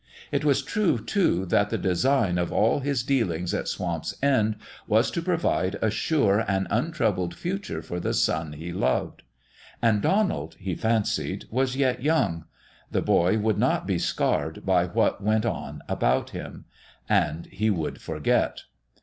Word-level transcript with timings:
It 0.31 0.43
was 0.43 0.63
true, 0.63 0.97
too, 0.97 1.45
that 1.45 1.69
the 1.69 1.77
design 1.77 2.39
of 2.39 2.51
all 2.51 2.79
his 2.79 3.03
dealings 3.03 3.53
at 3.53 3.67
Swamp's 3.67 4.15
End 4.23 4.55
was 4.87 5.11
to 5.11 5.21
provide 5.21 5.77
a 5.79 5.91
sure 5.91 6.43
and 6.47 6.65
untroubled 6.71 7.35
future 7.35 7.83
for 7.83 7.99
the 7.99 8.15
son 8.15 8.53
he 8.53 8.73
loved. 8.73 9.21
And 9.79 10.01
Donald, 10.01 10.55
he 10.57 10.73
fancied, 10.73 11.45
was 11.51 11.75
yet 11.75 12.01
young; 12.01 12.45
the 12.89 13.03
boy 13.03 13.37
would 13.37 13.59
not 13.59 13.85
be 13.85 13.99
scarred 13.99 14.65
by 14.65 14.87
what 14.87 15.23
went 15.23 15.45
on 15.45 15.83
about 15.87 16.31
him 16.31 16.65
and 17.07 17.45
he 17.51 17.69
would 17.69 18.01
forget. 18.01 18.63